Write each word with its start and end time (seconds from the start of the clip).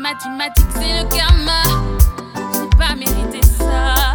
mathématiques, 0.00 0.66
c'est 0.74 1.02
le 1.02 1.08
karma. 1.08 1.62
J'ai 2.54 2.76
pas 2.76 2.94
mérité 2.94 3.40
ça. 3.42 4.12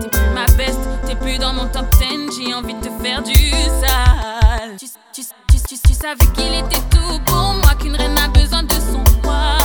T'es 0.00 0.08
plus 0.08 0.30
ma 0.34 0.46
best, 0.56 0.80
t'es 1.06 1.16
plus 1.16 1.38
dans 1.38 1.52
mon 1.52 1.66
top 1.66 1.86
10. 1.98 2.38
J'ai 2.38 2.54
envie 2.54 2.74
de 2.74 2.80
te 2.80 3.02
faire 3.02 3.22
du 3.22 3.34
sale. 3.34 4.76
Tu, 4.78 4.86
tu, 5.12 5.22
tu, 5.22 5.58
tu, 5.68 5.78
tu 5.78 5.94
savais 5.94 6.26
qu'il 6.34 6.54
était 6.54 6.82
tout 6.90 7.18
pour 7.24 7.54
moi, 7.54 7.74
qu'une 7.78 7.96
reine 7.96 8.18
a 8.18 8.28
besoin 8.28 8.62
de 8.62 8.72
son 8.72 9.02
roi. 9.22 9.56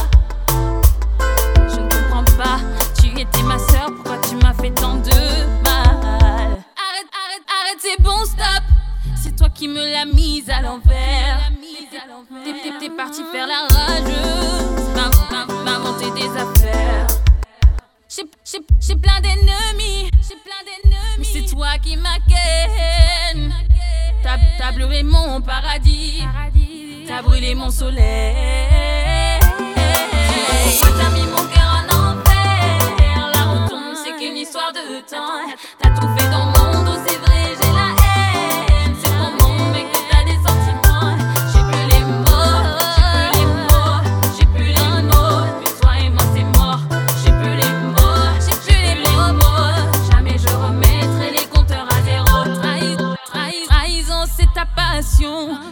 Je 0.49 1.79
ne 1.79 1.89
comprends 1.89 2.23
pas, 2.37 2.59
tu 2.99 3.07
étais 3.19 3.43
ma 3.43 3.59
soeur, 3.59 3.87
pourquoi 3.95 4.17
tu 4.29 4.35
m'as 4.37 4.53
fait 4.53 4.71
tant 4.71 4.95
de 4.95 5.11
mal? 5.63 6.63
Arrête, 6.77 7.11
arrête, 7.13 7.45
arrête, 7.47 7.79
c'est 7.79 8.01
bon, 8.01 8.23
stop. 8.23 8.63
C'est 9.21 9.35
toi 9.35 9.49
qui 9.49 9.67
me 9.67 9.85
l'as 9.91 10.05
mise 10.05 10.49
à 10.49 10.61
l'envers. 10.61 11.51
T'es 12.79 12.89
parti 12.89 13.23
faire 13.31 13.47
la 13.47 13.61
rage 13.75 14.34
des 15.97 16.29
affaires. 16.37 17.07
J'ai- 18.09 18.95
plein 18.95 19.19
d'ennemis. 19.21 20.09
Mais 21.17 21.23
c'est 21.23 21.45
toi 21.53 21.77
qui 21.81 21.95
m'inquiète. 21.97 23.53
T'as 24.23 24.37
t'as 24.57 24.71
brûlé 24.71 25.03
mon 25.03 25.41
paradis, 25.41 26.23
t'as 27.07 27.21
brûlé 27.21 27.55
mon 27.55 27.69
soleil. 27.69 29.39
T'as 30.81 31.09
mis 31.11 31.25
mon 31.27 31.43
cœur 31.47 31.81
en 31.81 31.93
enfer 31.93 33.31
La 33.33 33.43
rotonde, 33.43 33.95
c'est 34.03 34.15
qu'une 34.17 34.37
histoire 34.37 34.71
de 34.73 35.01
temps. 35.09 35.41
T'as 35.81 35.89
tout 35.89 36.07
fait 36.17 36.24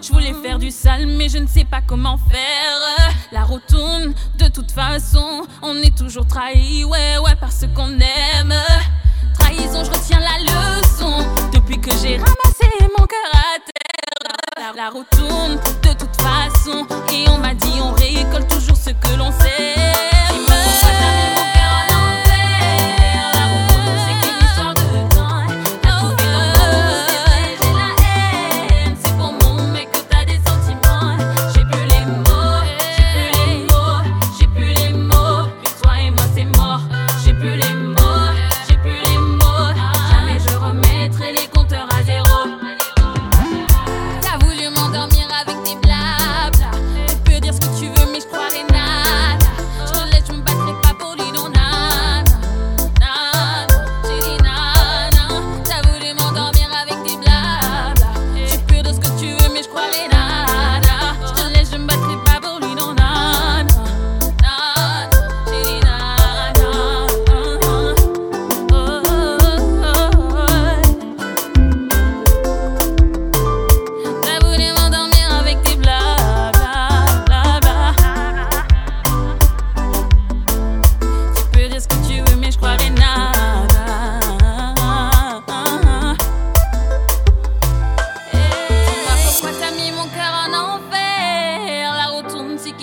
Je 0.01 0.11
voulais 0.11 0.33
faire 0.43 0.59
du 0.59 0.71
sale, 0.71 1.07
mais 1.07 1.29
je 1.29 1.37
ne 1.37 1.47
sais 1.47 1.65
pas 1.65 1.81
comment 1.85 2.17
faire. 2.17 3.09
La 3.31 3.43
retourne, 3.43 4.13
de 4.37 4.47
toute 4.47 4.71
façon, 4.71 5.45
on 5.61 5.75
est 5.77 5.95
toujours 5.97 6.27
trahi, 6.27 6.83
ouais, 6.83 7.17
ouais, 7.23 7.35
parce 7.39 7.65
qu'on 7.75 7.89
aime. 7.99 8.53
Trahison, 9.37 9.83
je 9.83 9.89
retiens 9.89 10.19
la 10.19 10.39
leçon. 10.43 11.25
Depuis 11.51 11.79
que 11.79 11.91
j'ai 12.01 12.17
ramassé 12.17 12.69
mon 12.97 13.05
cœur 13.05 13.31
à 13.33 13.57
terre, 13.59 14.73
la, 14.75 14.83
la 14.83 14.89
retourne, 14.89 15.55
de 15.81 15.93
toute 15.93 16.15
façon. 16.17 16.85
Et 17.11 17.27
on 17.29 17.37
m'a 17.37 17.53
dit, 17.53 17.79
on 17.81 17.91
récolte 17.93 18.47
toujours 18.49 18.77
ce 18.77 18.91
que 18.91 19.17
l'on 19.17 19.31
sème. 19.31 19.93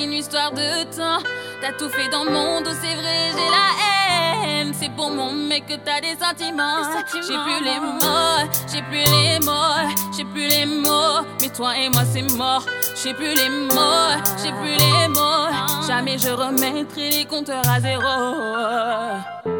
Qu'une 0.00 0.12
histoire 0.12 0.52
de 0.52 0.84
temps. 0.96 1.22
T'as 1.60 1.72
tout 1.72 1.88
fait 1.90 2.08
dans 2.08 2.24
le 2.24 2.30
monde, 2.30 2.64
oh, 2.66 2.74
c'est 2.80 2.94
vrai, 2.94 3.30
j'ai 3.32 3.50
la 3.50 4.60
haine. 4.60 4.72
C'est 4.72 4.90
pour 4.90 5.10
mon 5.10 5.32
mec 5.32 5.66
que 5.66 5.74
t'as 5.74 6.00
des 6.00 6.16
sentiments. 6.18 6.82
J'ai 7.12 7.36
plus 7.44 7.64
les 7.64 7.80
mots, 7.80 8.50
j'ai 8.72 8.82
plus 8.82 9.04
les 9.04 9.38
mots, 9.44 9.90
j'ai 10.16 10.24
plus 10.24 10.48
les 10.48 10.66
mots. 10.66 11.26
Mais 11.40 11.48
toi 11.50 11.76
et 11.76 11.88
moi, 11.90 12.02
c'est 12.10 12.22
mort. 12.34 12.64
J'ai 13.02 13.12
plus 13.14 13.34
les 13.34 13.48
mots, 13.48 14.16
j'ai 14.42 14.52
plus 14.52 14.76
les 14.78 15.08
mots. 15.08 15.48
Jamais 15.86 16.18
je 16.18 16.30
remettrai 16.30 17.10
les 17.10 17.24
compteurs 17.26 17.68
à 17.68 17.80
zéro. 17.80 19.59